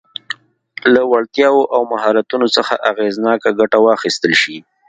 [0.93, 4.57] له وړتیاوو او مهارتونو څخه اغېزناکه ګټه واخیستل شي.